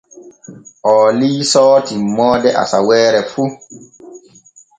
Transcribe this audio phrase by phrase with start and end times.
[0.89, 3.43] Oo liisoo timmoode asaweere fu.